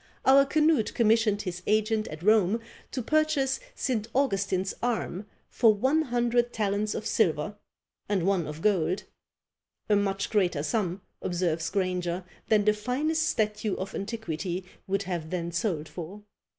Our 0.25 0.45
Canute 0.47 0.95
commissioned 0.95 1.43
his 1.43 1.61
agent 1.67 2.07
at 2.07 2.23
Rome 2.23 2.59
to 2.89 3.03
purchase 3.03 3.59
St. 3.75 4.07
Augustin's 4.15 4.73
arm 4.81 5.27
for 5.51 5.75
one 5.75 6.01
hundred 6.01 6.51
talents 6.51 6.95
of 6.95 7.05
silver 7.05 7.55
and 8.09 8.25
one 8.25 8.47
of 8.47 8.63
gold; 8.63 9.03
a 9.89 9.95
much 9.95 10.31
greater 10.31 10.63
sum, 10.63 11.01
observes 11.21 11.69
Granger, 11.69 12.23
than 12.49 12.65
the 12.65 12.73
finest 12.73 13.29
statue 13.29 13.75
of 13.75 13.93
antiquity 13.93 14.65
would 14.87 15.03
have 15.03 15.29
then 15.29 15.51
sold 15.51 15.87
for. 15.87 16.23